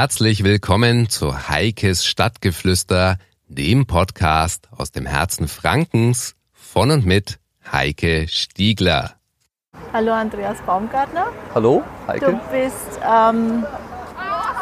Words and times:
Herzlich 0.00 0.44
willkommen 0.44 1.10
zu 1.10 1.50
Heikes 1.50 2.06
Stadtgeflüster, 2.06 3.18
dem 3.48 3.86
Podcast 3.86 4.66
aus 4.74 4.92
dem 4.92 5.04
Herzen 5.04 5.46
Frankens 5.46 6.36
von 6.54 6.90
und 6.90 7.04
mit 7.04 7.38
Heike 7.70 8.26
Stiegler. 8.26 9.16
Hallo 9.92 10.12
Andreas 10.12 10.56
Baumgartner. 10.62 11.26
Hallo, 11.54 11.82
Heike. 12.06 12.30
Du 12.30 12.40
bist 12.50 12.98
ähm, 13.06 13.66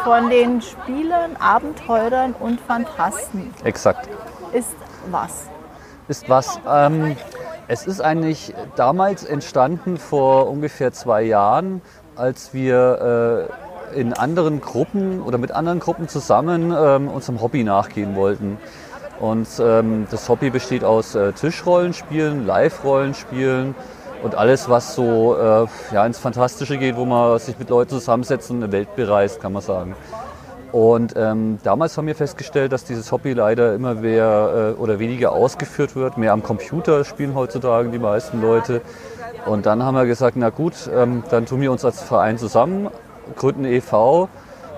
von 0.03 0.29
den 0.29 0.61
Spielern, 0.61 1.37
Abenteurern 1.37 2.33
und 2.33 2.61
Fantasten. 2.61 3.55
Exakt. 3.63 4.09
Ist 4.53 4.75
was? 5.13 5.47
Ist 6.09 6.29
was? 6.29 6.59
Ähm, 6.69 7.17
es 7.69 7.87
ist 7.87 8.01
eigentlich 8.01 8.55
damals 8.75 9.23
entstanden 9.23 9.99
vor 9.99 10.51
ungefähr 10.51 10.93
zwei 10.93 11.23
Jahren, 11.23 11.81
als 12.17 12.53
wir 12.53 13.49
äh, 13.53 13.68
in 13.95 14.13
anderen 14.13 14.61
Gruppen 14.61 15.23
oder 15.23 15.39
mit 15.39 15.53
anderen 15.53 15.81
Gruppen 15.81 16.09
zusammen 16.09 16.75
ähm, 16.77 17.09
unserem 17.09 17.41
Hobby 17.41 17.65
nachgehen 17.65 18.17
wollten. 18.17 18.59
Und 19.21 19.49
ähm, 19.61 20.07
das 20.11 20.29
Hobby 20.29 20.51
besteht 20.51 20.85
aus 20.85 21.15
äh, 21.15 21.33
Tischrollenspielen, 21.33 22.47
Live-Rollenspielen, 22.47 23.75
und 24.23 24.35
alles, 24.35 24.69
was 24.69 24.95
so 24.95 25.37
äh, 25.37 25.67
ja, 25.93 26.05
ins 26.05 26.19
Fantastische 26.19 26.79
geht, 26.79 26.97
wo 26.97 27.05
man 27.05 27.39
sich 27.39 27.59
mit 27.59 27.71
Leuten 27.71 27.91
zusammensetzt 27.91 28.51
und 28.51 28.63
eine 28.63 28.73
Welt 28.73 28.95
bereist, 28.97 29.41
kann 29.41 29.53
man 29.53 29.63
sagen. 29.63 29.95
Und 30.73 31.15
ähm, 31.17 31.59
damals 31.63 31.97
haben 31.97 32.07
wir 32.07 32.15
festgestellt, 32.15 32.73
dass 32.73 32.85
dieses 32.85 33.11
Hobby 33.11 33.33
leider 33.33 33.75
immer 33.75 33.95
mehr 33.95 34.75
äh, 34.77 34.81
oder 34.81 34.99
weniger 34.99 35.33
ausgeführt 35.33 35.97
wird. 35.97 36.19
Mehr 36.19 36.33
am 36.33 36.43
Computer 36.43 37.05
spielen 37.05 37.35
heutzutage 37.35 37.89
die 37.89 37.99
meisten 37.99 38.43
Leute. 38.43 38.83
Und 39.47 39.65
dann 39.65 39.83
haben 39.83 39.95
wir 39.95 40.05
gesagt, 40.05 40.37
na 40.37 40.51
gut, 40.51 40.75
ähm, 40.95 41.23
dann 41.31 41.47
tun 41.47 41.63
wir 41.63 41.73
uns 41.73 41.85
als 41.85 42.03
Verein 42.03 42.37
zusammen, 42.37 42.89
gründen 43.37 43.65
e.V. 43.65 44.29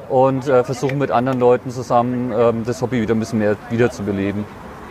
und 0.09 0.49
äh, 0.49 0.65
versuchen 0.65 0.99
mit 0.99 1.11
anderen 1.11 1.41
Leuten 1.41 1.71
zusammen 1.71 2.33
ähm, 2.37 2.65
das 2.65 2.83
Hobby 2.83 3.01
wieder 3.01 3.15
ein 3.15 3.21
bisschen 3.21 3.39
mehr 3.39 3.57
wiederzubeleben. 3.71 4.45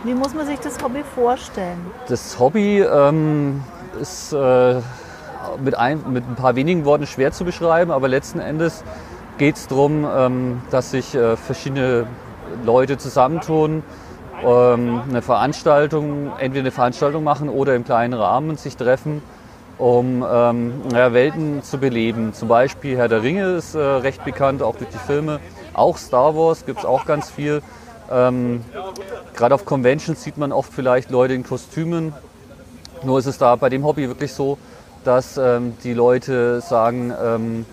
Wie 0.04 0.14
muss 0.14 0.34
man 0.34 0.46
sich 0.46 0.58
das 0.60 0.82
Hobby 0.82 1.02
vorstellen? 1.14 1.78
Das 2.08 2.38
Hobby 2.38 2.80
ähm, 2.80 3.62
ist 4.00 4.32
äh, 4.32 4.76
mit, 5.62 5.74
ein, 5.76 6.02
mit 6.10 6.24
ein 6.26 6.36
paar 6.36 6.56
wenigen 6.56 6.84
Worten 6.84 7.06
schwer 7.06 7.32
zu 7.32 7.44
beschreiben, 7.44 7.90
aber 7.90 8.08
letzten 8.08 8.40
Endes 8.40 8.82
geht 9.36 9.56
es 9.56 9.68
darum, 9.68 10.06
ähm, 10.10 10.62
dass 10.70 10.90
sich 10.90 11.14
äh, 11.14 11.36
verschiedene 11.36 12.06
Leute 12.64 12.98
zusammentun, 12.98 13.82
ähm, 14.44 15.02
eine 15.08 15.22
Veranstaltung, 15.22 16.32
entweder 16.38 16.60
eine 16.60 16.70
Veranstaltung 16.70 17.24
machen 17.24 17.48
oder 17.48 17.74
im 17.74 17.84
kleinen 17.84 18.14
Rahmen 18.14 18.56
sich 18.56 18.76
treffen, 18.76 19.22
um 19.80 20.24
ähm, 20.30 20.82
ja, 20.92 21.12
Welten 21.12 21.62
zu 21.62 21.78
beleben. 21.78 22.34
Zum 22.34 22.48
Beispiel 22.48 22.96
Herr 22.96 23.08
der 23.08 23.22
Ringe 23.22 23.56
ist 23.56 23.74
äh, 23.74 23.78
recht 23.78 24.24
bekannt, 24.24 24.62
auch 24.62 24.76
durch 24.76 24.90
die 24.90 24.98
Filme. 24.98 25.40
Auch 25.72 25.96
Star 25.96 26.36
Wars 26.36 26.66
gibt 26.66 26.80
es 26.80 26.84
auch 26.84 27.06
ganz 27.06 27.30
viel. 27.30 27.62
Ähm, 28.10 28.64
Gerade 29.34 29.54
auf 29.54 29.64
Conventions 29.64 30.22
sieht 30.22 30.36
man 30.36 30.52
oft 30.52 30.72
vielleicht 30.72 31.10
Leute 31.10 31.34
in 31.34 31.44
Kostümen, 31.44 32.12
nur 33.02 33.18
ist 33.18 33.26
es 33.26 33.38
da 33.38 33.56
bei 33.56 33.70
dem 33.70 33.84
Hobby 33.84 34.08
wirklich 34.08 34.34
so, 34.34 34.58
dass 35.04 35.38
ähm, 35.38 35.74
die 35.82 35.94
Leute 35.94 36.60
sagen, 36.60 37.14
ähm, 37.22 37.66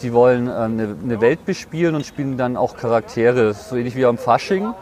die 0.00 0.12
wollen 0.14 0.48
äh, 0.48 0.52
eine, 0.52 0.96
eine, 1.02 1.20
Welt 1.20 1.44
bespielen 1.44 1.94
und 1.94 2.06
spielen 2.06 2.38
dann 2.38 2.56
auch 2.56 2.76
Charaktere, 2.76 3.52
so 3.52 3.76
ähnlich 3.76 3.96
wie 3.96 4.06
am 4.06 4.16
Fasching. 4.16 4.72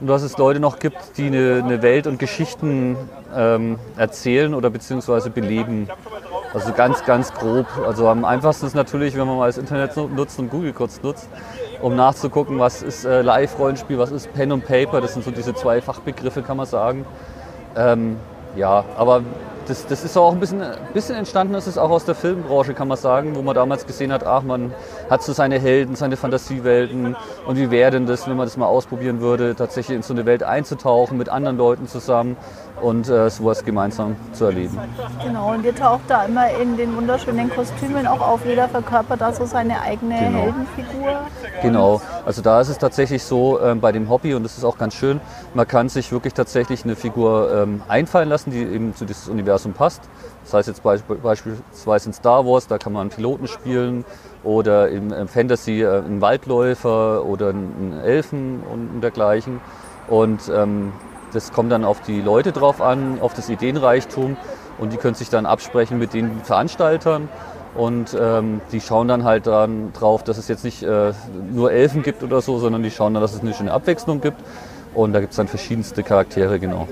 Und 0.00 0.06
dass 0.06 0.22
es 0.22 0.38
Leute 0.38 0.60
noch 0.60 0.78
gibt, 0.78 1.18
die 1.18 1.26
eine, 1.26 1.62
eine 1.62 1.82
Welt 1.82 2.06
und 2.06 2.18
Geschichten 2.18 2.96
ähm, 3.36 3.78
erzählen 3.96 4.54
oder 4.54 4.70
beziehungsweise 4.70 5.28
beleben. 5.28 5.88
Also 6.54 6.72
ganz, 6.72 7.04
ganz 7.04 7.32
grob. 7.34 7.66
Also 7.86 8.08
am 8.08 8.24
einfachsten 8.24 8.66
ist 8.66 8.74
natürlich, 8.74 9.14
wenn 9.16 9.26
man 9.26 9.36
mal 9.36 9.46
das 9.46 9.58
Internet 9.58 9.96
nutzt 9.96 10.38
und 10.38 10.50
Google 10.50 10.72
kurz 10.72 11.02
nutzt, 11.02 11.28
um 11.82 11.96
nachzugucken, 11.96 12.58
was 12.58 12.82
ist 12.82 13.04
äh, 13.04 13.20
Live-Rollenspiel, 13.20 13.98
was 13.98 14.10
ist 14.10 14.32
Pen 14.32 14.52
und 14.52 14.64
Paper. 14.64 15.00
Das 15.00 15.12
sind 15.12 15.24
so 15.24 15.30
diese 15.30 15.54
zwei 15.54 15.82
Fachbegriffe, 15.82 16.42
kann 16.42 16.56
man 16.56 16.66
sagen. 16.66 17.04
Ähm, 17.76 18.16
ja, 18.56 18.84
aber 18.96 19.22
das, 19.70 19.86
das 19.86 20.04
ist 20.04 20.16
auch 20.16 20.32
ein 20.32 20.40
bisschen, 20.40 20.62
bisschen 20.92 21.14
entstanden, 21.14 21.52
das 21.54 21.66
ist 21.68 21.78
auch 21.78 21.90
aus 21.90 22.04
der 22.04 22.16
Filmbranche, 22.16 22.74
kann 22.74 22.88
man 22.88 22.98
sagen, 22.98 23.36
wo 23.36 23.42
man 23.42 23.54
damals 23.54 23.86
gesehen 23.86 24.12
hat, 24.12 24.26
ach, 24.26 24.42
man 24.42 24.74
hat 25.08 25.22
so 25.22 25.32
seine 25.32 25.60
Helden, 25.60 25.94
seine 25.94 26.16
Fantasiewelten 26.16 27.16
und 27.46 27.56
wie 27.56 27.70
wäre 27.70 27.92
denn 27.92 28.06
das, 28.06 28.28
wenn 28.28 28.36
man 28.36 28.46
das 28.46 28.56
mal 28.56 28.66
ausprobieren 28.66 29.20
würde, 29.20 29.54
tatsächlich 29.54 29.96
in 29.96 30.02
so 30.02 30.12
eine 30.12 30.26
Welt 30.26 30.42
einzutauchen 30.42 31.16
mit 31.16 31.28
anderen 31.28 31.56
Leuten 31.56 31.86
zusammen 31.86 32.36
und 32.80 33.08
äh, 33.08 33.30
sowas 33.30 33.64
gemeinsam 33.64 34.16
zu 34.32 34.46
erleben. 34.46 34.78
Genau, 35.24 35.52
und 35.52 35.64
ihr 35.64 35.74
taucht 35.74 36.02
da 36.08 36.24
immer 36.24 36.50
in 36.50 36.76
den 36.76 36.96
wunderschönen 36.96 37.50
Kostümen 37.50 38.06
auch 38.06 38.20
auf. 38.20 38.44
Jeder 38.44 38.68
verkörpert 38.68 39.20
da 39.20 39.32
so 39.32 39.44
seine 39.44 39.80
eigene 39.80 40.18
genau. 40.18 40.38
Heldenfigur. 40.40 41.20
Genau, 41.62 42.00
also 42.24 42.42
da 42.42 42.60
ist 42.60 42.68
es 42.68 42.78
tatsächlich 42.78 43.22
so 43.22 43.60
äh, 43.60 43.74
bei 43.74 43.92
dem 43.92 44.08
Hobby 44.08 44.34
und 44.34 44.42
das 44.42 44.56
ist 44.56 44.64
auch 44.64 44.78
ganz 44.78 44.94
schön, 44.94 45.20
man 45.54 45.68
kann 45.68 45.88
sich 45.88 46.10
wirklich 46.10 46.34
tatsächlich 46.34 46.84
eine 46.84 46.96
Figur 46.96 47.52
ähm, 47.54 47.82
einfallen 47.88 48.28
lassen, 48.28 48.50
die 48.50 48.62
eben 48.62 48.94
zu 48.94 49.04
diesem 49.04 49.32
Universum 49.32 49.59
passt. 49.68 50.02
Das 50.44 50.54
heißt 50.54 50.68
jetzt 50.68 50.82
be 50.82 50.98
beispielsweise 51.22 52.08
in 52.08 52.12
Star 52.12 52.46
Wars, 52.46 52.66
da 52.66 52.78
kann 52.78 52.92
man 52.92 53.02
einen 53.02 53.10
Piloten 53.10 53.46
spielen 53.46 54.04
oder 54.42 54.88
im, 54.88 55.12
im 55.12 55.28
Fantasy 55.28 55.82
äh, 55.82 55.98
einen 55.98 56.20
Waldläufer 56.20 57.24
oder 57.24 57.50
einen 57.50 58.00
Elfen 58.02 58.62
und 58.62 59.00
dergleichen. 59.00 59.60
Und 60.08 60.50
ähm, 60.54 60.92
das 61.32 61.52
kommt 61.52 61.70
dann 61.70 61.84
auf 61.84 62.00
die 62.00 62.20
Leute 62.20 62.52
drauf 62.52 62.80
an, 62.80 63.18
auf 63.20 63.34
das 63.34 63.48
Ideenreichtum 63.48 64.36
und 64.78 64.92
die 64.92 64.96
können 64.96 65.14
sich 65.14 65.28
dann 65.28 65.46
absprechen 65.46 65.98
mit 65.98 66.14
den 66.14 66.40
Veranstaltern 66.42 67.28
und 67.74 68.16
ähm, 68.20 68.60
die 68.72 68.80
schauen 68.80 69.06
dann 69.06 69.24
halt 69.24 69.46
dann 69.46 69.92
drauf, 69.92 70.24
dass 70.24 70.38
es 70.38 70.48
jetzt 70.48 70.64
nicht 70.64 70.82
äh, 70.82 71.12
nur 71.52 71.70
Elfen 71.70 72.02
gibt 72.02 72.22
oder 72.22 72.40
so, 72.40 72.58
sondern 72.58 72.82
die 72.82 72.90
schauen 72.90 73.14
dann, 73.14 73.22
dass 73.22 73.34
es 73.34 73.40
eine 73.40 73.54
schöne 73.54 73.72
Abwechslung 73.72 74.20
gibt 74.20 74.42
und 74.94 75.12
da 75.12 75.20
gibt 75.20 75.32
es 75.32 75.36
dann 75.36 75.46
verschiedenste 75.46 76.02
Charaktere, 76.02 76.58
genau. 76.58 76.88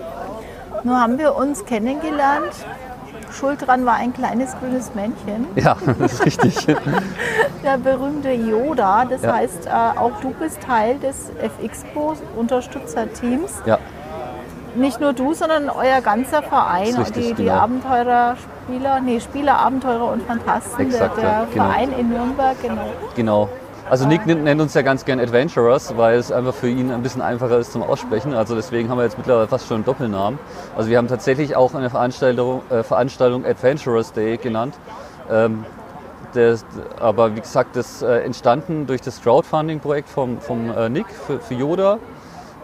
Nur 0.84 1.00
haben 1.00 1.18
wir 1.18 1.34
uns 1.36 1.64
kennengelernt. 1.64 2.52
Schuld 3.32 3.66
dran 3.66 3.84
war 3.84 3.94
ein 3.94 4.14
kleines 4.14 4.56
grünes 4.58 4.94
Männchen. 4.94 5.46
Ja, 5.54 5.76
das 5.98 6.14
ist 6.14 6.24
richtig. 6.24 6.66
Der 7.62 7.76
berühmte 7.78 8.32
Yoda. 8.32 9.04
Das 9.04 9.22
ja. 9.22 9.34
heißt, 9.34 9.66
äh, 9.66 9.70
auch 9.70 10.18
du 10.20 10.30
bist 10.30 10.62
Teil 10.62 10.98
des 10.98 11.30
FXPO-Unterstützerteams. 11.40 13.62
Ja 13.66 13.78
nicht 14.78 15.00
nur 15.00 15.12
du, 15.12 15.34
sondern 15.34 15.68
euer 15.68 16.00
ganzer 16.00 16.42
Verein, 16.42 16.94
richtig, 16.94 17.28
die, 17.28 17.34
die 17.34 17.44
genau. 17.44 17.60
Abenteurerspieler, 17.60 19.00
nee, 19.00 19.20
Spieler, 19.20 19.58
Abenteurer 19.58 20.12
und 20.12 20.22
Fantasten, 20.22 20.86
Exakt, 20.86 21.16
der, 21.16 21.24
der 21.24 21.46
genau. 21.52 21.64
Verein 21.64 21.92
in 21.98 22.08
Nürnberg, 22.10 22.56
genau. 22.62 22.90
Genau. 23.14 23.48
Also 23.90 24.06
Nick 24.06 24.26
nennt 24.26 24.60
uns 24.60 24.74
ja 24.74 24.82
ganz 24.82 25.06
gern 25.06 25.18
Adventurers, 25.18 25.96
weil 25.96 26.18
es 26.18 26.30
einfach 26.30 26.52
für 26.52 26.68
ihn 26.68 26.90
ein 26.90 27.02
bisschen 27.02 27.22
einfacher 27.22 27.58
ist 27.58 27.72
zum 27.72 27.82
Aussprechen. 27.82 28.34
Also 28.34 28.54
deswegen 28.54 28.90
haben 28.90 28.98
wir 28.98 29.04
jetzt 29.04 29.16
mittlerweile 29.16 29.48
fast 29.48 29.66
schon 29.66 29.76
einen 29.76 29.84
Doppelnamen. 29.86 30.38
Also 30.76 30.90
wir 30.90 30.98
haben 30.98 31.08
tatsächlich 31.08 31.56
auch 31.56 31.74
eine 31.74 31.88
Veranstaltung, 31.88 32.60
äh, 32.68 32.82
Veranstaltung 32.82 33.46
Adventurers 33.46 34.12
Day 34.12 34.36
genannt. 34.36 34.74
Ähm, 35.30 35.64
das, 36.34 36.66
aber 37.00 37.34
wie 37.34 37.40
gesagt, 37.40 37.76
das 37.76 38.02
äh, 38.02 38.18
entstanden 38.18 38.86
durch 38.86 39.00
das 39.00 39.22
Crowdfunding-Projekt 39.22 40.10
vom, 40.10 40.38
vom 40.38 40.70
äh, 40.70 40.90
Nick 40.90 41.06
für, 41.08 41.40
für 41.40 41.54
Yoda 41.54 41.98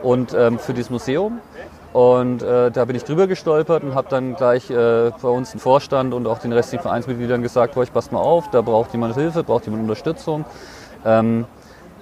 und 0.03 0.35
ähm, 0.35 0.59
für 0.59 0.75
dieses 0.75 0.91
Museum. 0.91 1.41
Und 1.95 2.43
äh, 2.43 2.71
da 2.71 2.85
bin 2.85 2.97
ich 2.97 3.05
drüber 3.05 3.29
gestolpert 3.29 3.83
und 3.83 3.95
habe 3.95 4.09
dann 4.11 4.35
gleich 4.35 4.69
äh, 4.69 5.11
bei 5.23 5.29
uns 5.29 5.53
den 5.53 5.61
Vorstand 5.61 6.13
und 6.13 6.27
auch 6.27 6.39
den 6.39 6.53
restlichen 6.53 6.83
Vereinsmitgliedern 6.83 7.41
gesagt, 7.41 7.77
euch 7.77 7.93
passt 7.93 8.13
mal 8.13 8.19
auf, 8.19 8.51
da 8.51 8.61
braucht 8.61 8.93
jemand 8.93 9.15
Hilfe, 9.15 9.45
braucht 9.45 9.65
jemand 9.65 9.85
Unterstützung. 9.85 10.45
Ähm, 11.05 11.47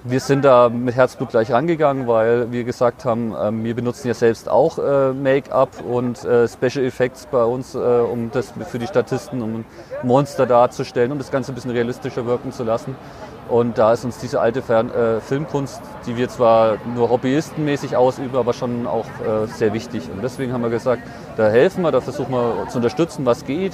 wir 0.05 0.19
sind 0.19 0.43
da 0.43 0.67
mit 0.67 0.95
Herzblut 0.95 1.29
gleich 1.29 1.49
rangegangen, 1.49 2.07
weil 2.07 2.51
wir 2.51 2.65
gesagt 2.65 3.05
haben, 3.05 3.33
ähm, 3.41 3.63
wir 3.63 3.73
benutzen 3.73 4.09
ja 4.09 4.13
selbst 4.13 4.49
auch 4.49 4.77
äh, 4.77 5.13
Make-up 5.13 5.69
und 5.81 6.25
äh, 6.25 6.45
Special 6.49 6.85
Effects 6.85 7.25
bei 7.31 7.43
uns, 7.43 7.73
äh, 7.73 7.77
um 7.77 8.29
das 8.29 8.53
für 8.69 8.79
die 8.79 8.87
Statisten, 8.87 9.41
um 9.41 9.63
Monster 10.03 10.45
darzustellen, 10.45 11.13
um 11.13 11.19
das 11.19 11.31
Ganze 11.31 11.53
ein 11.53 11.55
bisschen 11.55 11.71
realistischer 11.71 12.25
wirken 12.25 12.51
zu 12.51 12.65
lassen. 12.65 12.97
Und 13.49 13.77
da 13.77 13.93
ist 13.93 14.03
uns 14.03 14.17
diese 14.17 14.41
alte 14.41 14.61
Fern 14.61 14.89
äh, 14.89 15.21
Filmkunst, 15.21 15.81
die 16.05 16.17
wir 16.17 16.27
zwar 16.27 16.77
nur 16.95 17.09
hobbyistenmäßig 17.09 17.95
ausüben, 17.95 18.35
aber 18.35 18.51
schon 18.53 18.87
auch 18.87 19.05
äh, 19.05 19.47
sehr 19.47 19.73
wichtig. 19.73 20.09
Und 20.13 20.21
deswegen 20.21 20.51
haben 20.51 20.63
wir 20.63 20.69
gesagt, 20.69 21.03
da 21.37 21.47
helfen 21.47 21.81
wir, 21.81 21.91
da 21.91 22.01
versuchen 22.01 22.31
wir 22.31 22.67
zu 22.69 22.77
unterstützen, 22.77 23.25
was 23.25 23.45
geht. 23.45 23.73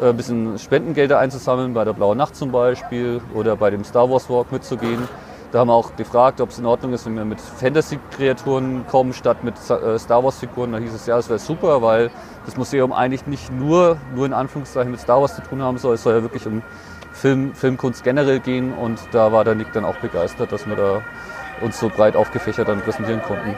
Äh, 0.00 0.10
ein 0.10 0.16
bisschen 0.16 0.58
Spendengelder 0.58 1.18
einzusammeln, 1.18 1.74
bei 1.74 1.84
der 1.84 1.92
Blauen 1.92 2.18
Nacht 2.18 2.36
zum 2.36 2.50
Beispiel 2.50 3.20
oder 3.34 3.56
bei 3.56 3.70
dem 3.70 3.84
Star 3.84 4.10
Wars 4.10 4.28
Walk 4.28 4.50
mitzugehen. 4.52 5.08
Da 5.52 5.60
haben 5.60 5.68
wir 5.68 5.74
auch 5.74 5.94
gefragt, 5.94 6.40
ob 6.40 6.50
es 6.50 6.58
in 6.58 6.66
Ordnung 6.66 6.92
ist, 6.92 7.06
wenn 7.06 7.14
wir 7.14 7.24
mit 7.24 7.40
Fantasy-Kreaturen 7.40 8.86
kommen, 8.88 9.12
statt 9.12 9.44
mit 9.44 9.54
äh, 9.70 9.98
Star 10.00 10.24
Wars-Figuren. 10.24 10.72
Da 10.72 10.78
hieß 10.78 10.92
es, 10.92 11.06
ja, 11.06 11.16
das 11.16 11.28
wäre 11.28 11.38
super, 11.38 11.80
weil 11.80 12.10
das 12.44 12.56
Museum 12.56 12.92
eigentlich 12.92 13.26
nicht 13.26 13.52
nur, 13.52 13.96
nur 14.16 14.26
in 14.26 14.32
Anführungszeichen 14.32 14.90
mit 14.90 15.00
Star 15.00 15.20
Wars 15.20 15.36
zu 15.36 15.42
tun 15.42 15.62
haben 15.62 15.78
soll. 15.78 15.94
Es 15.94 16.02
soll 16.02 16.14
ja 16.14 16.22
wirklich 16.22 16.44
um 16.46 16.62
Film, 17.12 17.54
Filmkunst 17.54 18.02
generell 18.02 18.40
gehen 18.40 18.72
und 18.72 18.98
da 19.12 19.30
war 19.30 19.44
der 19.44 19.54
Nick 19.54 19.72
dann 19.72 19.84
auch 19.84 19.96
begeistert, 19.96 20.50
dass 20.50 20.66
wir 20.66 20.74
da 20.74 21.02
uns 21.60 21.78
so 21.78 21.88
breit 21.88 22.16
aufgefächert 22.16 22.66
dann 22.66 22.80
präsentieren 22.80 23.22
konnten. 23.22 23.54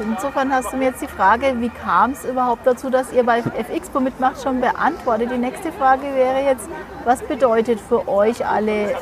Insofern 0.00 0.52
hast 0.52 0.72
du 0.72 0.76
mir 0.76 0.86
jetzt 0.86 1.02
die 1.02 1.08
Frage, 1.08 1.54
wie 1.60 1.68
kam 1.68 2.12
es 2.12 2.24
überhaupt 2.24 2.66
dazu, 2.66 2.90
dass 2.90 3.12
ihr 3.12 3.24
bei 3.24 3.42
FXPO 3.42 4.00
mitmacht, 4.00 4.42
schon 4.42 4.60
beantwortet. 4.60 5.30
Die 5.32 5.38
nächste 5.38 5.72
Frage 5.72 6.02
wäre 6.14 6.44
jetzt, 6.44 6.68
was 7.04 7.22
bedeutet 7.22 7.80
für 7.80 8.08
euch 8.08 8.44
alle 8.46 8.94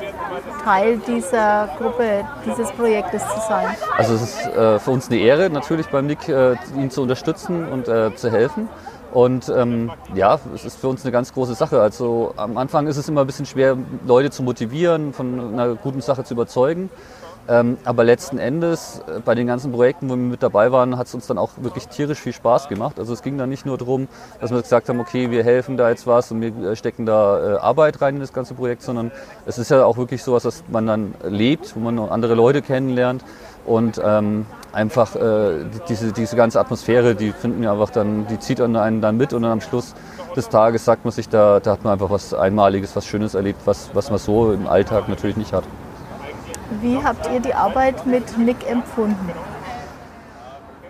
Teil 0.65 0.99
dieser 1.07 1.69
Gruppe, 1.79 2.25
dieses 2.47 2.71
Projektes 2.73 3.23
zu 3.23 3.41
sein? 3.49 3.69
Also 3.97 4.15
es 4.15 4.23
ist 4.23 4.47
äh, 4.47 4.79
für 4.79 4.91
uns 4.91 5.09
eine 5.09 5.19
Ehre, 5.19 5.51
natürlich 5.51 5.89
beim 5.89 6.07
Nick 6.07 6.29
äh, 6.29 6.57
ihn 6.77 6.91
zu 6.91 7.03
unterstützen 7.03 7.69
und 7.69 7.89
äh, 7.89 8.15
zu 8.15 8.31
helfen. 8.31 8.69
Und 9.13 9.51
ähm, 9.55 9.91
ja, 10.15 10.39
es 10.55 10.65
ist 10.65 10.81
für 10.81 10.89
uns 10.89 11.05
eine 11.05 11.13
ganz 11.13 11.35
große 11.35 11.55
Sache. 11.55 11.81
Also 11.81 12.33
am 12.37 12.57
Anfang 12.57 12.87
ist 12.87 12.97
es 12.97 13.09
immer 13.09 13.23
ein 13.23 13.27
bisschen 13.27 13.45
schwer, 13.45 13.77
Leute 14.07 14.31
zu 14.31 14.43
motivieren, 14.43 15.13
von 15.13 15.53
einer 15.53 15.75
guten 15.75 16.01
Sache 16.01 16.25
zu 16.25 16.33
überzeugen. 16.33 16.89
Ähm, 17.49 17.77
aber 17.85 18.05
letzten 18.05 18.39
Endes, 18.39 19.03
äh, 19.09 19.21
bei 19.21 19.35
den 19.35 19.49
ganzen 19.49 19.73
Projekten, 19.73 20.09
wo 20.09 20.15
wir 20.15 20.17
mit 20.17 20.43
dabei 20.43 20.71
waren, 20.71 20.97
hat 20.97 21.09
es 21.09 21.15
uns 21.15 21.27
dann 21.27 21.39
auch 21.39 21.51
wirklich 21.57 21.89
tierisch 21.89 22.21
viel 22.21 22.33
Spaß 22.33 22.69
gemacht. 22.69 23.01
Also 23.01 23.13
es 23.13 23.23
ging 23.23 23.37
dann 23.37 23.49
nicht 23.49 23.67
nur 23.67 23.77
darum, 23.79 24.07
dass 24.41 24.53
wir 24.53 24.63
gesagt 24.63 24.89
haben, 24.89 25.01
okay, 25.01 25.31
wir 25.31 25.43
helfen 25.43 25.77
da 25.77 25.91
jetzt 25.91 26.07
was 26.07 26.31
und 26.31 26.41
wir 26.41 26.71
äh, 26.71 26.77
stecken 26.77 27.05
da 27.05 27.55
äh, 27.55 27.59
Arbeit 27.59 28.01
rein 28.01 28.15
in 28.15 28.21
das 28.21 28.33
ganze 28.33 28.55
Projekt, 28.55 28.83
sondern 28.83 29.11
es 29.45 29.59
ist 29.59 29.71
ja 29.71 29.85
auch 29.85 29.97
wirklich 29.97 30.23
so 30.23 30.33
was, 30.33 30.45
dass 30.45 30.63
man 30.71 30.87
dann 30.87 31.15
lebt, 31.25 31.75
wo 31.75 31.81
man 31.81 31.99
andere 31.99 32.35
Leute 32.35 32.63
kennenlernt 32.63 33.25
und 33.67 34.01
ähm, 34.05 34.47
einfach 34.73 35.17
äh, 35.17 35.65
diese, 35.89 36.13
diese 36.13 36.37
ganze 36.37 36.61
Atmosphäre, 36.61 37.15
die 37.15 37.33
finden 37.33 37.61
wir 37.63 37.73
einfach 37.73 37.91
dann, 37.91 38.27
die 38.29 38.39
zieht 38.39 38.61
einen 38.61 39.01
dann 39.01 39.17
mit 39.17 39.33
und 39.33 39.43
dann 39.43 39.53
am 39.53 39.61
Schluss 39.61 39.95
des 40.37 40.49
Tages 40.49 40.85
sagt 40.85 41.05
man 41.05 41.13
sich, 41.13 41.29
da, 41.29 41.61
da 41.61 41.73
hat 41.73 41.85
man 41.85 41.95
einfach 41.95 42.11
was 42.11 42.35
Einmaliges, 42.35 42.95
was 42.97 43.07
Schönes 43.07 43.35
erlebt, 43.35 43.61
was, 43.65 43.91
was 43.95 44.11
man 44.11 44.19
so 44.19 44.53
im 44.53 44.67
Alltag 44.67 45.09
natürlich 45.09 45.37
nicht 45.37 45.53
hat. 45.53 45.65
Wie 46.81 47.03
habt 47.03 47.29
ihr 47.33 47.41
die 47.41 47.55
Arbeit 47.55 48.07
mit 48.07 48.39
Nick 48.39 48.69
empfunden? 48.69 49.31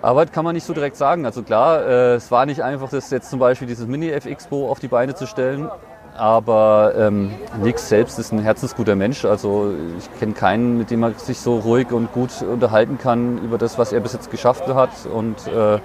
Arbeit 0.03 0.33
kann 0.33 0.45
man 0.45 0.55
nicht 0.55 0.67
so 0.67 0.75
direkt 0.75 0.97
sagen. 0.97 1.25
Also 1.25 1.43
klar, 1.43 1.87
äh, 1.87 2.15
es 2.15 2.31
war 2.31 2.45
nicht 2.47 2.63
einfach, 2.63 2.89
das 2.91 3.11
jetzt 3.11 3.31
zum 3.31 3.39
Beispiel 3.39 3.69
dieses 3.69 3.87
Mini-F-Expo 3.87 4.69
auf 4.69 4.81
die 4.81 4.89
Beine 4.89 5.15
zu 5.15 5.27
stellen. 5.27 5.71
Aber 6.17 6.93
ähm, 6.97 7.31
Nick 7.63 7.79
selbst 7.79 8.19
ist 8.19 8.33
ein 8.33 8.41
herzensguter 8.41 8.97
Mensch. 8.97 9.25
Also 9.25 9.73
ich 9.97 10.21
kenne 10.21 10.35
keinen, 10.35 10.77
mit 10.77 10.91
dem 10.91 11.01
man 11.01 11.15
sich 11.15 11.41
so 11.41 11.59
ruhig 11.59 11.91
und 11.91 12.13
gut 12.13 12.43
unterhalten 12.43 12.99
kann 12.99 13.39
über 13.39 13.57
das, 13.57 13.79
was 13.79 13.93
er 13.93 14.01
bis 14.01 14.13
jetzt 14.13 14.31
geschafft 14.31 14.67
hat. 14.67 14.91
Und 15.13 15.47
äh, 15.47 15.79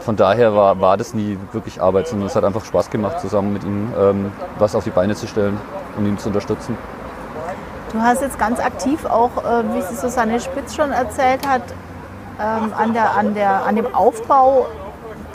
von 0.00 0.16
daher 0.16 0.54
war, 0.56 0.80
war 0.80 0.96
das 0.96 1.14
nie 1.14 1.38
wirklich 1.52 1.80
Arbeit, 1.80 2.08
sondern 2.08 2.26
es 2.26 2.34
hat 2.34 2.44
einfach 2.44 2.64
Spaß 2.64 2.90
gemacht, 2.90 3.20
zusammen 3.20 3.52
mit 3.52 3.62
ihm 3.62 3.92
ähm, 3.98 4.32
was 4.58 4.74
auf 4.74 4.84
die 4.84 4.90
Beine 4.90 5.14
zu 5.14 5.26
stellen 5.26 5.58
und 5.96 6.06
ihn 6.06 6.18
zu 6.18 6.28
unterstützen. 6.28 6.76
Du 7.94 8.02
hast 8.02 8.22
jetzt 8.22 8.40
ganz 8.40 8.58
aktiv 8.58 9.04
auch, 9.04 9.30
äh, 9.44 9.62
wie 9.72 9.80
sie 9.80 9.94
Susanne 9.94 10.40
Spitz 10.40 10.74
schon 10.74 10.90
erzählt 10.90 11.46
hat, 11.46 11.62
ähm, 12.40 12.72
an, 12.76 12.92
der, 12.92 13.16
an, 13.16 13.34
der, 13.34 13.64
an 13.64 13.76
dem 13.76 13.94
Aufbau 13.94 14.66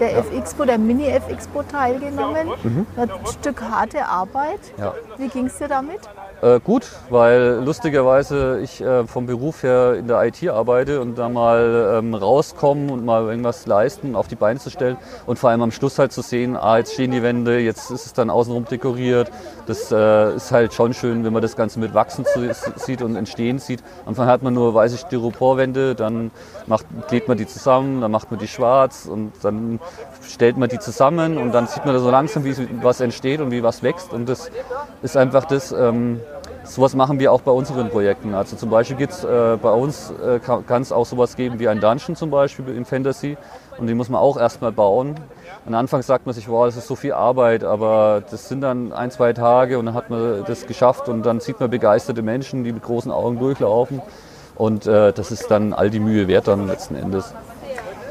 der 0.02 0.12
ja. 0.12 0.24
FXPO, 0.24 0.66
der 0.66 0.78
Mini-FXPO 0.78 1.64
teilgenommen. 1.64 2.50
Mhm. 2.62 2.86
Ein 2.98 3.10
Stück 3.40 3.62
harte 3.62 4.06
Arbeit. 4.06 4.60
Ja. 4.78 4.94
Wie 5.18 5.30
ging 5.30 5.46
es 5.46 5.58
dir 5.58 5.70
damit? 5.70 6.02
Äh, 6.42 6.62
gut, 6.62 6.90
weil 7.10 7.62
lustigerweise 7.66 8.60
ich 8.62 8.80
äh, 8.80 9.06
vom 9.06 9.26
Beruf 9.26 9.64
her 9.64 9.96
in 9.96 10.08
der 10.08 10.24
IT 10.24 10.48
arbeite 10.48 11.02
und 11.02 11.18
da 11.18 11.28
mal 11.28 11.98
ähm, 12.00 12.14
rauskommen 12.14 12.90
und 12.90 13.04
mal 13.04 13.26
irgendwas 13.26 13.68
leisten, 13.68 14.16
auf 14.16 14.30
die 14.30 14.36
Beine 14.36 14.58
zu 14.58 14.70
stellen 14.70 14.96
und 15.26 15.38
vor 15.38 15.50
allem 15.50 15.62
am 15.62 15.72
Schluss 15.72 16.00
halt 16.00 16.14
zu 16.14 16.22
sehen, 16.22 16.56
ah, 16.56 16.78
jetzt 16.78 16.94
stehen 16.94 17.12
die 17.12 17.24
Wände, 17.24 17.60
jetzt 17.60 17.92
ist 17.92 18.06
es 18.06 18.14
dann 18.14 18.30
außenrum 18.30 18.66
dekoriert. 18.66 19.32
Das 19.70 19.92
äh, 19.92 20.36
ist 20.36 20.52
halt 20.52 20.74
schon 20.74 20.96
schön, 20.96 21.24
wenn 21.24 21.32
man 21.32 21.44
das 21.44 21.56
Ganze 21.56 21.80
mit 21.80 21.94
wachsen 21.94 22.26
sieht 22.76 23.04
und 23.04 23.16
entstehen 23.16 23.60
sieht. 23.60 23.84
Am 24.02 24.10
Anfang 24.10 24.26
hat 24.26 24.42
man 24.42 24.56
nur 24.56 24.74
weiße 24.74 24.98
Styroporwände, 24.98 25.94
dann 25.94 26.32
macht, 26.66 26.88
klebt 27.08 27.28
man 27.28 27.38
die 27.38 27.46
zusammen, 27.46 28.02
dann 28.02 28.10
macht 28.10 28.32
man 28.32 28.40
die 28.40 28.48
schwarz 28.48 29.06
und 29.06 29.32
dann 29.44 29.80
stellt 30.28 30.58
man 30.58 30.70
die 30.70 30.80
zusammen 30.80 31.38
und 31.38 31.52
dann 31.52 31.68
sieht 31.68 31.86
man 31.86 31.94
da 31.94 32.00
so 32.00 32.10
langsam, 32.10 32.46
wie 32.46 32.56
was 32.82 33.00
entsteht 33.00 33.42
und 33.42 33.52
wie 33.52 33.62
was 33.62 33.84
wächst 33.84 34.12
und 34.12 34.28
das 34.28 34.50
ist 35.04 35.16
einfach 35.16 35.46
das, 35.46 35.72
ähm, 35.72 36.20
Sowas 36.70 36.94
machen 36.94 37.20
wir 37.20 37.32
auch 37.32 37.42
bei 37.42 37.52
unseren 37.52 37.90
Projekten. 37.90 38.36
Also 38.36 38.56
zum 38.56 38.70
Beispiel 38.70 38.96
gibt 38.96 39.14
es 39.14 39.24
äh, 39.24 39.58
bei 39.60 39.72
uns, 39.72 40.14
äh, 40.24 40.40
kann 40.40 40.84
es 40.84 40.92
auch 40.92 41.08
sowas 41.08 41.36
geben 41.36 41.58
wie 41.58 41.68
ein 41.68 41.80
Dungeon 41.80 42.16
zum 42.16 42.30
Beispiel 42.30 42.68
im 42.70 42.86
Fantasy. 42.86 43.38
Und 43.80 43.88
den 43.88 43.98
muss 43.98 44.08
man 44.10 44.22
auch 44.22 44.38
erstmal 44.38 44.72
bauen. 44.72 45.16
Am 45.66 45.74
Anfang 45.74 46.04
sagt 46.04 46.28
man 46.28 46.36
sich, 46.36 46.48
wow, 46.48 46.68
das 46.68 46.78
ist 46.78 46.88
so 46.88 46.96
viel 46.96 47.14
Arbeit, 47.14 47.64
aber 47.64 48.22
das 48.30 48.50
sind 48.50 48.62
dann 48.62 48.94
ein, 48.94 49.10
zwei 49.10 49.34
Tage 49.34 49.80
und 49.80 49.88
dann 49.88 49.96
hat 49.96 50.12
man 50.12 50.44
das 50.46 50.68
geschafft 50.68 51.10
und 51.10 51.26
dann 51.26 51.40
sieht 51.40 51.60
man 51.60 51.72
begeisterte 51.72 52.22
Menschen, 52.22 52.64
die 52.64 52.72
mit 52.72 52.84
großen 52.84 53.12
Augen 53.12 53.40
durchlaufen. 53.40 54.04
Und 54.56 54.86
äh, 54.86 55.12
das 55.12 55.32
ist 55.32 55.50
dann 55.50 55.74
all 55.74 55.90
die 55.90 56.00
Mühe 56.00 56.28
wert 56.28 56.48
dann 56.48 56.68
letzten 56.68 56.96
Endes. 56.96 57.34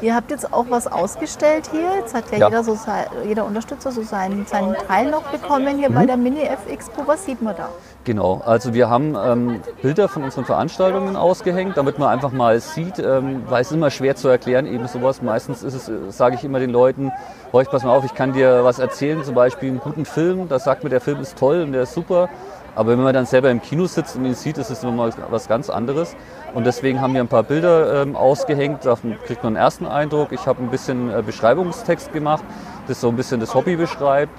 Ihr 0.01 0.15
habt 0.15 0.31
jetzt 0.31 0.53
auch 0.53 0.65
was 0.69 0.87
ausgestellt 0.87 1.69
hier. 1.71 1.91
Jetzt 1.99 2.13
hat 2.13 2.31
ja, 2.31 2.37
ja. 2.37 2.47
Jeder, 2.47 2.63
so 2.63 2.77
jeder 3.25 3.45
Unterstützer 3.45 3.91
so 3.91 4.01
seinen, 4.01 4.45
seinen 4.45 4.75
Teil 4.87 5.11
noch 5.11 5.23
bekommen 5.23 5.77
hier 5.77 5.89
mhm. 5.89 5.95
bei 5.95 6.05
der 6.05 6.17
Mini-F-Expo. 6.17 7.03
Was 7.05 7.25
sieht 7.25 7.41
man 7.41 7.55
da? 7.55 7.69
Genau, 8.09 8.41
also 8.43 8.73
wir 8.73 8.89
haben 8.89 9.15
ähm, 9.23 9.61
Bilder 9.83 10.07
von 10.07 10.23
unseren 10.23 10.43
Veranstaltungen 10.43 11.15
ausgehängt, 11.15 11.77
damit 11.77 11.99
man 11.99 12.09
einfach 12.09 12.31
mal 12.31 12.59
sieht, 12.59 12.97
ähm, 12.97 13.43
weil 13.47 13.61
es 13.61 13.71
immer 13.71 13.91
schwer 13.91 14.15
zu 14.15 14.27
erklären, 14.29 14.65
eben 14.65 14.87
sowas. 14.87 15.21
Meistens 15.21 15.61
ist 15.61 15.75
es, 15.75 15.89
äh, 15.89 16.09
sage 16.09 16.33
ich 16.33 16.43
immer 16.43 16.57
den 16.57 16.71
Leuten, 16.71 17.11
horch, 17.53 17.69
pass 17.69 17.83
mal 17.83 17.95
auf, 17.95 18.03
ich 18.03 18.15
kann 18.15 18.33
dir 18.33 18.63
was 18.63 18.79
erzählen, 18.79 19.23
zum 19.23 19.35
Beispiel 19.35 19.69
einen 19.69 19.79
guten 19.79 20.05
Film, 20.05 20.49
da 20.49 20.57
sagt 20.57 20.83
mir, 20.83 20.89
der 20.89 21.01
Film 21.01 21.19
ist 21.19 21.37
toll 21.37 21.61
und 21.61 21.71
der 21.71 21.83
ist 21.83 21.93
super. 21.93 22.29
Aber 22.73 22.93
wenn 22.93 23.03
man 23.03 23.13
dann 23.13 23.27
selber 23.27 23.51
im 23.51 23.61
Kino 23.61 23.85
sitzt 23.85 24.15
und 24.15 24.25
ihn 24.25 24.33
sieht, 24.33 24.57
ist 24.57 24.71
es 24.71 24.83
immer 24.83 25.11
was 25.29 25.47
ganz 25.47 25.69
anderes. 25.69 26.15
Und 26.55 26.65
deswegen 26.65 27.01
haben 27.01 27.13
wir 27.13 27.21
ein 27.21 27.27
paar 27.27 27.43
Bilder 27.43 28.01
ähm, 28.01 28.15
ausgehängt, 28.15 28.85
da 28.85 28.97
kriegt 29.27 29.43
man 29.43 29.55
einen 29.55 29.63
ersten 29.63 29.85
Eindruck. 29.85 30.31
Ich 30.31 30.47
habe 30.47 30.63
ein 30.63 30.71
bisschen 30.71 31.11
äh, 31.11 31.21
Beschreibungstext 31.21 32.11
gemacht, 32.11 32.43
das 32.87 33.01
so 33.01 33.09
ein 33.09 33.15
bisschen 33.15 33.39
das 33.39 33.53
Hobby 33.53 33.75
beschreibt. 33.75 34.33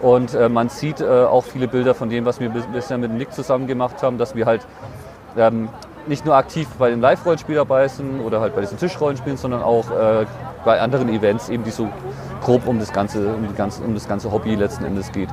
Und 0.00 0.34
äh, 0.34 0.48
man 0.48 0.68
sieht 0.68 1.00
äh, 1.00 1.04
auch 1.04 1.44
viele 1.44 1.68
Bilder 1.68 1.94
von 1.94 2.10
dem, 2.10 2.24
was 2.24 2.40
wir 2.40 2.50
bisher 2.50 2.98
mit 2.98 3.12
Nick 3.12 3.32
zusammen 3.32 3.66
gemacht 3.66 4.02
haben, 4.02 4.18
dass 4.18 4.34
wir 4.34 4.46
halt 4.46 4.66
ähm, 5.36 5.68
nicht 6.06 6.24
nur 6.24 6.36
aktiv 6.36 6.68
bei 6.78 6.90
den 6.90 7.00
Live-Rollenspiel 7.00 7.56
dabei 7.56 7.88
sind 7.88 8.20
oder 8.20 8.40
halt 8.40 8.54
bei 8.54 8.60
diesen 8.60 8.78
Tischrollenspielen, 8.78 9.36
sondern 9.36 9.62
auch 9.62 9.90
äh, 9.90 10.26
bei 10.64 10.80
anderen 10.80 11.08
Events, 11.08 11.48
eben 11.48 11.64
die 11.64 11.70
so 11.70 11.88
grob 12.42 12.66
um 12.66 12.78
das 12.78 12.92
ganze, 12.92 13.34
um, 13.34 13.54
ganze, 13.56 13.82
um 13.82 13.94
das 13.94 14.06
ganze 14.06 14.30
Hobby 14.30 14.54
letzten 14.54 14.84
Endes 14.84 15.10
geht. 15.12 15.28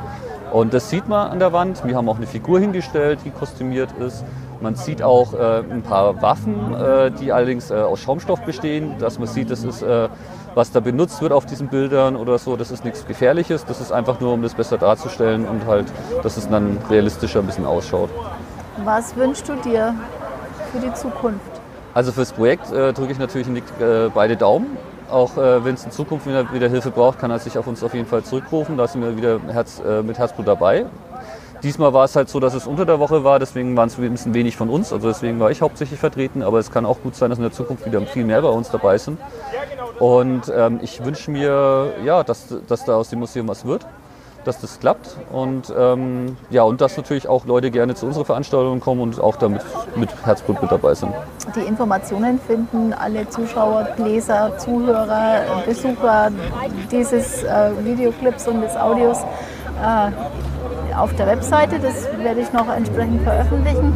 Und 0.54 0.72
das 0.74 0.92
sieht 0.92 1.08
man 1.08 1.32
an 1.32 1.40
der 1.40 1.52
Wand. 1.52 1.84
Wir 1.84 1.96
haben 1.96 2.08
auch 2.08 2.18
eine 2.18 2.28
Figur 2.28 2.60
hingestellt, 2.60 3.20
die 3.26 3.32
kostümiert 3.32 3.92
ist. 3.94 4.24
Man 4.62 4.76
sieht 4.76 5.02
auch 5.02 5.34
äh, 5.34 5.64
ein 5.70 5.82
paar 5.82 6.22
Waffen, 6.22 6.76
äh, 6.76 7.10
die 7.10 7.32
allerdings 7.32 7.72
äh, 7.72 7.74
aus 7.74 8.00
Schaumstoff 8.00 8.40
bestehen, 8.42 8.94
dass 9.00 9.18
man 9.18 9.28
sieht, 9.28 9.50
das 9.50 9.64
ist 9.64 9.82
äh, 9.82 10.08
was 10.54 10.72
da 10.72 10.80
benutzt 10.80 11.22
wird 11.24 11.34
auf 11.34 11.48
diesen 11.48 11.70
Bildern 11.70 12.16
oder 12.16 12.38
so, 12.38 12.56
das 12.56 12.70
ist 12.70 12.86
nichts 12.86 13.08
Gefährliches. 13.08 13.66
Das 13.66 13.82
ist 13.82 13.92
einfach 13.92 14.20
nur, 14.20 14.32
um 14.32 14.44
das 14.44 14.54
besser 14.54 14.78
darzustellen 14.78 15.48
und 15.48 15.66
halt, 15.66 15.88
dass 16.22 16.38
es 16.38 16.48
dann 16.48 16.78
realistischer 16.88 17.40
ein 17.40 17.48
bisschen 17.48 17.66
ausschaut. 17.66 18.12
Was 18.86 19.16
wünschst 19.16 19.50
du 19.50 19.56
dir 19.56 19.96
für 20.72 20.80
die 20.80 20.94
Zukunft? 20.94 21.42
Also 21.96 22.12
fürs 22.12 22.32
Projekt 22.32 22.72
äh, 22.72 22.94
drücke 22.94 23.12
ich 23.12 23.20
natürlich 23.20 23.48
nicht, 23.48 23.66
äh, 23.82 24.10
beide 24.14 24.38
Daumen. 24.38 24.78
Auch 25.14 25.38
äh, 25.38 25.64
wenn 25.64 25.76
es 25.76 25.86
in 25.86 25.92
Zukunft 25.92 26.26
wieder, 26.26 26.52
wieder, 26.52 26.68
Hilfe 26.70 26.90
braucht, 26.90 27.20
kann 27.20 27.30
er 27.30 27.38
sich 27.38 27.56
auf 27.58 27.68
uns 27.68 27.84
auf 27.84 27.94
jeden 27.94 28.08
Fall 28.08 28.24
zurückrufen. 28.24 28.78
Da 28.78 28.88
sind 28.88 29.02
wir 29.04 29.16
wieder 29.16 29.40
Herz, 29.48 29.80
äh, 29.80 30.02
mit 30.02 30.18
Herzblut 30.18 30.48
dabei. 30.48 30.88
Diesmal 31.62 31.94
war 31.94 32.06
es 32.06 32.16
halt 32.16 32.30
so, 32.30 32.40
dass 32.40 32.56
es 32.56 32.66
unter 32.66 32.86
der 32.86 33.00
Woche 33.00 33.24
war, 33.24 33.40
deswegen 33.40 33.78
waren 33.78 33.88
es 33.88 33.98
ein 33.98 34.12
bisschen 34.12 34.34
wenig 34.34 34.58
von 34.58 34.70
uns. 34.70 34.92
Also 34.92 35.08
deswegen 35.08 35.40
war 35.40 35.52
ich 35.52 35.62
hauptsächlich 35.62 36.00
vertreten, 36.00 36.42
aber 36.42 36.58
es 36.58 36.72
kann 36.72 36.86
auch 36.86 37.00
gut 37.02 37.16
sein, 37.16 37.30
dass 37.30 37.38
in 37.38 37.44
der 37.44 37.54
Zukunft 37.54 37.86
wieder 37.86 38.02
viel 38.02 38.26
mehr 38.26 38.42
bei 38.42 38.50
uns 38.50 38.70
dabei 38.72 38.98
sind. 38.98 39.20
Und 40.00 40.52
ähm, 40.54 40.80
ich 40.82 41.06
wünsche 41.06 41.30
mir, 41.30 41.94
ja, 42.04 42.24
dass, 42.24 42.54
dass 42.68 42.84
da 42.84 42.96
aus 42.96 43.10
dem 43.10 43.20
Museum 43.20 43.48
was 43.48 43.66
wird, 43.66 43.86
dass 44.44 44.60
das 44.60 44.80
klappt 44.80 45.18
und 45.32 45.74
ähm, 45.78 46.38
ja, 46.50 46.64
und 46.64 46.82
dass 46.82 46.98
natürlich 46.98 47.28
auch 47.28 47.46
Leute 47.46 47.72
gerne 47.72 47.96
zu 47.96 48.06
unserer 48.06 48.26
Veranstaltung 48.26 48.80
kommen 48.80 49.02
und 49.02 49.20
auch 49.22 49.36
damit 49.36 49.62
mit 49.96 50.10
Herzblut 50.26 50.62
mit 50.62 50.72
dabei 50.72 50.94
sind. 50.94 51.14
Die 51.56 51.62
Informationen 51.62 52.40
finden 52.40 52.94
alle 52.94 53.28
Zuschauer, 53.30 53.90
Leser, 53.98 54.58
Zuhörer, 54.58 55.64
Besucher 55.66 56.32
dieses 56.92 57.44
äh, 57.44 57.72
Videoclips 57.84 58.48
und 58.48 58.62
des 58.62 58.76
Audios 58.76 59.20
äh, 59.82 60.96
auf 60.96 61.14
der 61.16 61.28
Webseite. 61.28 61.80
Das 61.80 62.08
werde 62.18 62.42
ich 62.42 62.52
noch 62.54 62.68
entsprechend 62.70 63.22
veröffentlichen. 63.24 63.94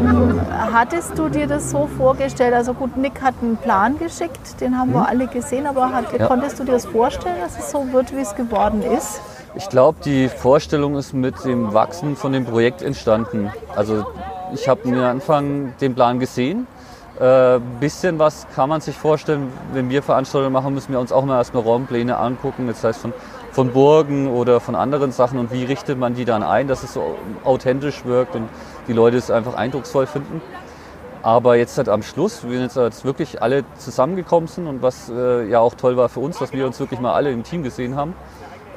Hm, 0.00 0.40
hattest 0.72 1.18
du 1.18 1.28
dir 1.28 1.46
das 1.46 1.70
so 1.70 1.88
vorgestellt? 1.96 2.54
Also 2.54 2.74
gut, 2.74 2.96
Nick 2.96 3.22
hat 3.22 3.34
einen 3.42 3.56
Plan 3.56 3.98
geschickt, 3.98 4.60
den 4.60 4.78
haben 4.78 4.90
mhm. 4.90 4.94
wir 4.94 5.08
alle 5.08 5.26
gesehen, 5.26 5.66
aber 5.66 5.92
hat, 5.92 6.12
ja. 6.18 6.26
konntest 6.26 6.58
du 6.58 6.64
dir 6.64 6.72
das 6.72 6.86
vorstellen, 6.86 7.36
dass 7.40 7.58
es 7.58 7.70
so 7.70 7.92
wird, 7.92 8.14
wie 8.14 8.20
es 8.20 8.34
geworden 8.34 8.82
ist? 8.82 9.20
Ich 9.54 9.68
glaube, 9.68 9.98
die 10.04 10.28
Vorstellung 10.28 10.96
ist 10.96 11.14
mit 11.14 11.44
dem 11.44 11.72
Wachsen 11.72 12.16
von 12.16 12.32
dem 12.32 12.44
Projekt 12.44 12.82
entstanden. 12.82 13.50
Also 13.74 14.06
ich 14.54 14.68
habe 14.68 14.88
mir 14.88 15.06
Anfang 15.06 15.74
den 15.80 15.94
Plan 15.94 16.18
gesehen. 16.18 16.66
Ein 17.18 17.26
äh, 17.26 17.60
bisschen 17.80 18.18
was 18.18 18.46
kann 18.54 18.68
man 18.68 18.80
sich 18.80 18.96
vorstellen, 18.96 19.52
wenn 19.72 19.90
wir 19.90 20.02
Veranstaltungen 20.02 20.52
machen, 20.52 20.74
müssen 20.74 20.92
wir 20.92 21.00
uns 21.00 21.10
auch 21.10 21.24
mal 21.24 21.38
erstmal 21.38 21.64
Raumpläne 21.64 22.16
angucken. 22.16 22.68
Das 22.68 22.84
heißt 22.84 23.00
von 23.00 23.12
von 23.58 23.72
Burgen 23.72 24.28
oder 24.28 24.60
von 24.60 24.76
anderen 24.76 25.10
Sachen 25.10 25.38
und 25.38 25.52
wie 25.52 25.64
richtet 25.64 25.98
man 25.98 26.14
die 26.14 26.24
dann 26.24 26.44
ein, 26.44 26.68
dass 26.68 26.84
es 26.84 26.92
so 26.94 27.16
authentisch 27.44 28.04
wirkt 28.04 28.36
und 28.36 28.48
die 28.86 28.92
Leute 28.92 29.16
es 29.16 29.30
einfach 29.30 29.54
eindrucksvoll 29.54 30.06
finden. 30.06 30.40
Aber 31.22 31.56
jetzt 31.56 31.76
halt 31.76 31.88
am 31.88 32.02
Schluss, 32.02 32.44
wenn 32.44 32.60
jetzt, 32.60 32.76
jetzt 32.76 33.04
wirklich 33.04 33.42
alle 33.42 33.64
zusammengekommen 33.76 34.46
sind 34.46 34.68
und 34.68 34.82
was 34.82 35.10
äh, 35.10 35.48
ja 35.48 35.58
auch 35.58 35.74
toll 35.74 35.96
war 35.96 36.08
für 36.08 36.20
uns, 36.20 36.38
dass 36.38 36.52
wir 36.52 36.66
uns 36.66 36.78
wirklich 36.78 37.00
mal 37.00 37.14
alle 37.14 37.32
im 37.32 37.42
Team 37.42 37.64
gesehen 37.64 37.96
haben, 37.96 38.14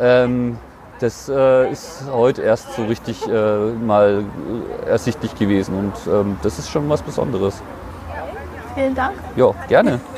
ähm, 0.02 0.58
das 1.00 1.30
äh, 1.30 1.72
ist 1.72 2.04
heute 2.12 2.42
erst 2.42 2.74
so 2.74 2.86
richtig 2.86 3.28
äh, 3.28 3.72
mal 3.74 4.24
ersichtlich 4.86 5.36
gewesen 5.36 5.76
und 5.76 5.94
ähm, 6.12 6.38
das 6.44 6.60
ist 6.60 6.70
schon 6.70 6.90
was 6.90 7.02
Besonderes. 7.02 7.62
Vielen 8.76 8.96
Dank. 8.96 9.16
Ja, 9.36 9.54
gerne. 9.68 10.00